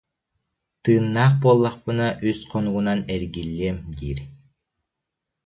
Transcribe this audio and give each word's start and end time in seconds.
Тыыннаах 0.83 1.33
буоллахпына 1.41 2.07
үс 2.29 2.39
хонугунан 2.49 2.99
эргиллиэм 3.15 3.77
диир 3.97 4.19